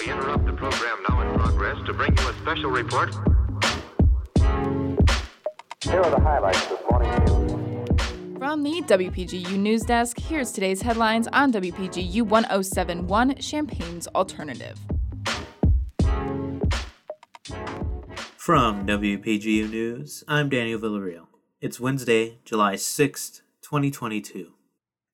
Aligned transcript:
We 0.00 0.10
interrupt 0.10 0.46
the 0.46 0.52
program 0.52 0.98
now 1.08 1.20
in 1.20 1.38
progress 1.38 1.76
to 1.86 1.92
bring 1.92 2.16
you 2.16 2.28
a 2.28 2.34
special 2.34 2.70
report. 2.70 3.14
Here 5.82 6.00
are 6.00 6.10
the 6.10 6.20
highlights 6.20 6.62
of 6.64 6.70
this 6.70 6.80
morning's 6.90 7.30
news. 7.30 8.38
From 8.38 8.62
the 8.62 8.82
WPGU 8.82 9.56
News 9.58 9.82
Desk, 9.82 10.18
here's 10.18 10.52
today's 10.52 10.82
headlines 10.82 11.28
on 11.28 11.52
WPGU 11.52 12.22
1071 12.22 13.36
Champaign's 13.36 14.06
Alternative. 14.08 14.78
From 18.36 18.86
WPGU 18.86 19.70
News, 19.70 20.22
I'm 20.28 20.48
Daniel 20.48 20.78
Villarreal. 20.78 21.26
It's 21.60 21.80
Wednesday, 21.80 22.38
July 22.44 22.74
6th, 22.74 23.40
2022. 23.62 24.55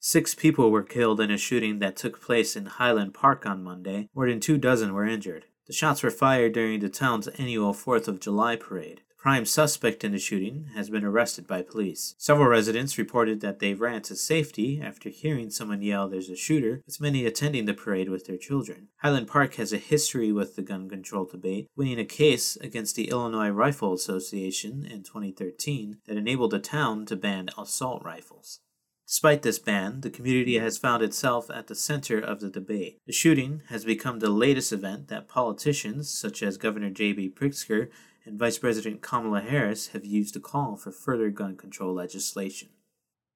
Six 0.05 0.35
people 0.35 0.73
were 0.73 0.83
killed 0.83 1.21
in 1.21 1.31
a 1.31 1.39
shooting 1.39 1.79
that 1.79 1.95
took 1.95 2.21
place 2.21 2.57
in 2.57 2.67
Highland 2.67 3.15
Park 3.15 3.47
on 3.47 3.63
Monday. 3.63 4.09
More 4.13 4.29
than 4.29 4.41
two 4.41 4.59
dozen 4.59 4.95
were 4.95 5.07
injured. 5.07 5.45
The 5.69 5.73
shots 5.73 6.03
were 6.03 6.11
fired 6.11 6.55
during 6.55 6.81
the 6.81 6.89
town's 6.89 7.29
annual 7.29 7.73
4th 7.73 8.09
of 8.09 8.19
July 8.19 8.57
parade. 8.57 9.03
The 9.09 9.15
prime 9.17 9.47
suspect 9.47 10.03
in 10.03 10.11
the 10.11 10.19
shooting 10.19 10.71
has 10.75 10.91
been 10.91 11.05
arrested 11.05 11.47
by 11.47 11.63
police. 11.63 12.17
Several 12.19 12.49
residents 12.49 12.99
reported 12.99 13.43
that 13.43 13.61
they 13.61 13.75
ran 13.75 14.03
to 14.03 14.17
safety 14.17 14.81
after 14.83 15.09
hearing 15.09 15.51
someone 15.51 15.83
yell, 15.83 16.09
There's 16.09 16.29
a 16.29 16.35
shooter, 16.35 16.83
with 16.85 17.01
many 17.01 17.25
attending 17.25 17.67
the 17.67 17.73
parade 17.73 18.09
with 18.09 18.27
their 18.27 18.39
children. 18.39 18.89
Highland 19.03 19.29
Park 19.29 19.55
has 19.55 19.73
a 19.73 19.79
history 19.79 20.33
with 20.33 20.57
the 20.57 20.63
gun 20.63 20.89
control 20.89 21.27
debate, 21.27 21.69
winning 21.77 22.01
a 22.01 22.05
case 22.05 22.57
against 22.57 22.97
the 22.97 23.09
Illinois 23.09 23.51
Rifle 23.51 23.93
Association 23.93 24.85
in 24.85 25.05
2013 25.05 25.99
that 26.09 26.17
enabled 26.17 26.51
the 26.51 26.59
town 26.59 27.07
to 27.07 27.15
ban 27.15 27.51
assault 27.57 28.03
rifles. 28.05 28.59
Despite 29.07 29.43
this 29.43 29.59
ban, 29.59 30.01
the 30.01 30.11
community 30.11 30.59
has 30.59 30.79
found 30.79 31.03
itself 31.03 31.51
at 31.51 31.67
the 31.67 31.75
center 31.75 32.19
of 32.19 32.41
the 32.41 32.49
debate. 32.49 33.01
The 33.07 33.13
shooting 33.13 33.63
has 33.69 33.85
become 33.85 34.19
the 34.19 34.31
latest 34.31 34.73
event 34.73 35.09
that 35.09 35.29
politicians, 35.29 36.09
such 36.09 36.43
as 36.43 36.57
Governor 36.57 36.91
J.B. 36.91 37.31
Pritzker 37.31 37.89
and 38.25 38.39
Vice 38.39 38.59
President 38.59 39.03
Kamala 39.03 39.41
Harris, 39.41 39.89
have 39.89 40.07
used 40.07 40.35
to 40.35 40.41
call 40.41 40.77
for 40.77 40.93
further 40.93 41.31
gun 41.31 41.57
control 41.57 41.93
legislation. 41.93 42.69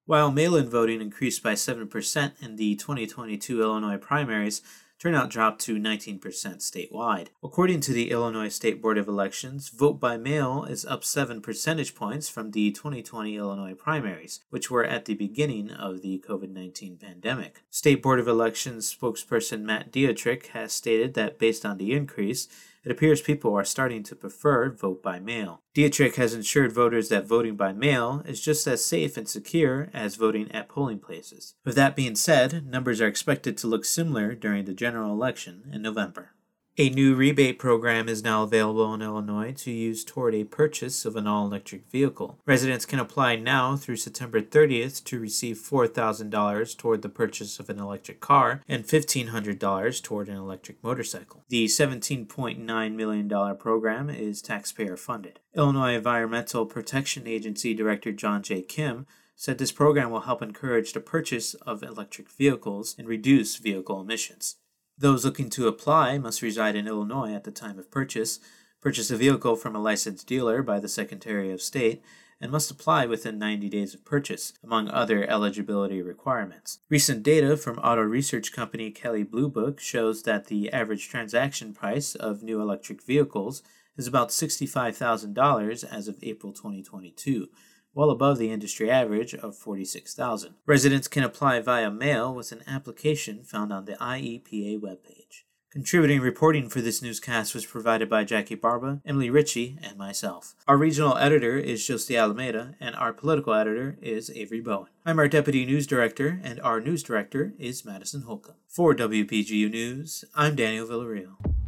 While 0.07 0.31
mail 0.31 0.55
in 0.55 0.71
voting 0.71 1.01
increased 1.01 1.43
by 1.43 1.55
7% 1.55 2.43
in 2.43 2.57
the 2.57 2.77
2022 2.77 3.61
Illinois 3.61 3.99
primaries, 3.99 4.63
turnout 4.99 5.31
dropped 5.31 5.61
to 5.63 5.77
19% 5.77 6.21
statewide. 6.21 7.29
According 7.43 7.81
to 7.81 7.93
the 7.93 8.11
Illinois 8.11 8.49
State 8.49 8.81
Board 8.81 8.99
of 8.99 9.09
Elections, 9.09 9.69
vote 9.69 10.01
by 10.01 10.17
mail 10.17 10.65
is 10.65 10.85
up 10.85 11.05
7 11.05 11.41
percentage 11.41 11.95
points 11.95 12.29
from 12.29 12.51
the 12.51 12.71
2020 12.73 13.37
Illinois 13.37 13.75
primaries, 13.75 14.41
which 14.51 14.71
were 14.71 14.85
at 14.85 15.05
the 15.05 15.15
beginning 15.15 15.71
of 15.71 16.03
the 16.03 16.23
COVID 16.27 16.51
19 16.51 16.97
pandemic. 16.97 17.63
State 17.71 18.03
Board 18.03 18.21
of 18.21 18.29
Elections 18.29 18.95
spokesperson 18.95 19.63
Matt 19.63 19.93
Dietrich 19.93 20.47
has 20.49 20.73
stated 20.73 21.15
that 21.15 21.39
based 21.39 21.67
on 21.67 21.79
the 21.79 21.93
increase, 21.93 22.49
it 22.87 22.93
appears 22.93 23.21
people 23.21 23.53
are 23.53 23.65
starting 23.65 24.05
to 24.05 24.15
prefer 24.15 24.71
vote 24.71 25.03
by 25.03 25.19
mail. 25.19 25.61
Dietrich 25.75 26.15
has 26.15 26.35
assured 26.35 26.73
voters 26.73 27.09
that 27.09 27.27
voting 27.27 27.57
by 27.57 27.73
mail 27.73 28.23
is 28.25 28.41
just 28.41 28.65
as 28.69 28.85
safe 28.85 29.17
and 29.17 29.29
secure 29.29 29.91
as 29.93 30.15
voting 30.15 30.51
at 30.53 30.69
polling 30.69 31.01
places. 31.01 31.57
With 31.65 31.75
that 31.75 31.97
being 31.97 32.15
said, 32.15 32.65
numbers 32.65 33.01
are 33.01 33.09
expected 33.09 33.57
to 33.59 33.67
look 33.67 33.85
similar 33.85 34.37
during 34.37 34.67
the 34.67 34.73
general 34.73 35.11
election 35.11 35.69
in 35.73 35.83
November. 35.83 36.36
A 36.79 36.91
new 36.91 37.15
rebate 37.15 37.59
program 37.59 38.07
is 38.07 38.23
now 38.23 38.43
available 38.43 38.93
in 38.93 39.01
Illinois 39.01 39.53
to 39.53 39.71
use 39.71 40.05
toward 40.05 40.35
a 40.35 40.45
purchase 40.45 41.07
of 41.07 41.17
an 41.17 41.27
all 41.27 41.47
electric 41.47 41.91
vehicle. 41.91 42.39
Residents 42.45 42.85
can 42.85 42.99
apply 42.99 43.37
now 43.37 43.77
through 43.77 43.97
September 43.97 44.43
30th 44.43 45.03
to 45.05 45.19
receive 45.19 45.57
$4,000 45.57 46.77
toward 46.77 47.01
the 47.01 47.09
purchase 47.09 47.59
of 47.59 47.71
an 47.71 47.79
electric 47.79 48.21
car 48.21 48.61
and 48.69 48.85
$1,500 48.85 50.03
toward 50.03 50.29
an 50.29 50.37
electric 50.37 50.85
motorcycle. 50.85 51.45
The 51.49 51.65
$17.9 51.65 52.95
million 52.95 53.57
program 53.57 54.11
is 54.11 54.43
taxpayer 54.43 54.99
funded. 54.99 55.41
Illinois 55.55 55.95
Environmental 55.95 56.67
Protection 56.67 57.27
Agency 57.27 57.73
Director 57.73 58.13
John 58.13 58.43
J. 58.43 58.61
Kim 58.61 59.07
said 59.35 59.57
this 59.57 59.73
program 59.73 60.11
will 60.11 60.21
help 60.21 60.43
encourage 60.43 60.93
the 60.93 61.01
purchase 61.01 61.55
of 61.55 61.83
electric 61.83 62.31
vehicles 62.31 62.95
and 62.99 63.09
reduce 63.09 63.57
vehicle 63.57 63.99
emissions. 63.99 64.57
Those 64.99 65.27
looking 65.27 65.51
to 65.51 65.69
apply 65.69 66.17
must 66.17 66.41
reside 66.41 66.75
in 66.75 66.89
Illinois 66.89 67.35
at 67.35 67.45
the 67.45 67.51
time 67.51 67.79
of 67.79 67.91
purchase, 67.91 68.41
purchase 68.81 69.11
a 69.11 69.17
vehicle 69.17 69.55
from 69.55 69.77
a 69.77 69.83
licensed 69.83 70.27
dealer 70.27 70.63
by 70.63 70.81
the 70.81 70.89
Secretary 70.89 71.51
of 71.53 71.61
State, 71.61 72.03
and 72.41 72.51
must 72.51 72.71
apply 72.71 73.05
within 73.05 73.39
90 73.39 73.69
days 73.69 73.93
of 73.93 74.07
purchase, 74.07 74.55
among 74.65 74.89
other 74.89 75.29
eligibility 75.29 76.01
requirements. 76.01 76.79
Recent 76.89 77.23
data 77.23 77.59
from 77.59 77.79
auto 77.79 78.03
research 78.03 78.53
company 78.53 78.91
Kelley 78.91 79.23
Blue 79.23 79.51
Book 79.51 79.81
shows 79.81 80.23
that 80.23 80.47
the 80.47 80.73
average 80.73 81.09
transaction 81.11 81.75
price 81.75 82.15
of 82.15 82.43
new 82.43 82.63
electric 82.63 83.03
vehicles 83.03 83.63
is 83.99 84.07
about 84.07 84.31
$65,000 84.31 85.85
as 85.85 86.09
of 86.09 86.19
April 86.23 86.55
2022 86.55 87.49
well 87.97 88.11
above 88.11 88.37
the 88.37 88.53
industry 88.53 88.91
average 88.91 89.35
of 89.35 89.57
46,000. 89.57 90.55
Residents 90.67 91.09
can 91.09 91.25
apply 91.25 91.61
via 91.61 91.91
mail 91.91 92.33
with 92.33 92.53
an 92.53 92.63
application 92.67 93.43
found 93.43 93.73
on 93.73 93.87
the 93.87 93.95
IEPA 93.95 94.79
webpage. 94.79 95.45
Contributing 95.73 96.21
reporting 96.21 96.69
for 96.69 96.81
this 96.81 97.03
newscast 97.03 97.55
was 97.55 97.67
provided 97.67 98.09
by 98.09 98.23
Jackie 98.23 98.55
Barba, 98.55 99.01
Emily 99.05 99.31
Ritchie, 99.31 99.79
and 99.83 99.99
myself. 99.99 100.55
Our 100.69 100.77
regional 100.77 101.17
editor 101.17 101.59
is 101.59 101.87
Josie 101.87 102.17
Alameda, 102.17 102.75
and 102.81 102.95
our 102.97 103.13
political 103.13 103.55
editor 103.55 103.99
is 104.01 104.31
Avery 104.31 104.61
Bowen. 104.61 104.89
I'm 105.05 105.19
our 105.19 105.29
deputy 105.29 105.65
news 105.67 105.87
director, 105.87 106.41
and 106.43 106.61
our 106.61 106.81
news 106.81 107.03
director 107.03 107.55
is 107.59 107.85
Madison 107.85 108.23
Holcomb. 108.23 108.55
For 108.69 108.95
WPGU 108.95 109.71
News, 109.71 110.25
I'm 110.35 110.55
Daniel 110.55 110.87
Villarreal. 110.87 111.66